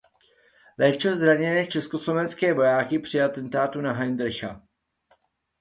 [0.79, 4.61] Léčil zraněné československé vojáky při atentátu na Heydricha.